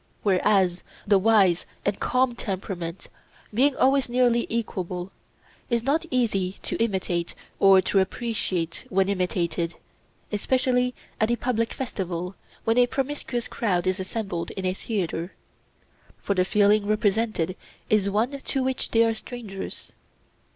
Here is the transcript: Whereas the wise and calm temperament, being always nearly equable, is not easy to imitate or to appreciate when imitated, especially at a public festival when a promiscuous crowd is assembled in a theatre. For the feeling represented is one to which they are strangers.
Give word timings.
Whereas 0.23 0.81
the 1.05 1.19
wise 1.19 1.67
and 1.85 1.99
calm 1.99 2.33
temperament, 2.33 3.07
being 3.53 3.75
always 3.75 4.09
nearly 4.09 4.47
equable, 4.49 5.11
is 5.69 5.83
not 5.83 6.07
easy 6.09 6.57
to 6.63 6.75
imitate 6.77 7.35
or 7.59 7.81
to 7.81 7.99
appreciate 7.99 8.83
when 8.89 9.09
imitated, 9.09 9.75
especially 10.31 10.95
at 11.19 11.29
a 11.29 11.35
public 11.35 11.71
festival 11.71 12.33
when 12.63 12.79
a 12.79 12.87
promiscuous 12.87 13.47
crowd 13.47 13.85
is 13.85 13.99
assembled 13.99 14.49
in 14.49 14.65
a 14.65 14.73
theatre. 14.73 15.35
For 16.19 16.33
the 16.33 16.45
feeling 16.45 16.87
represented 16.87 17.55
is 17.87 18.09
one 18.09 18.39
to 18.39 18.63
which 18.63 18.89
they 18.89 19.03
are 19.03 19.13
strangers. 19.13 19.93